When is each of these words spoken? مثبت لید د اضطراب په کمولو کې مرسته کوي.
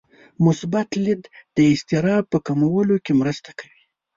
مثبت 0.45 0.89
لید 1.03 1.23
د 1.55 1.57
اضطراب 1.71 2.23
په 2.31 2.37
کمولو 2.47 2.95
کې 3.05 3.13
مرسته 3.21 3.49
کوي. 3.59 3.81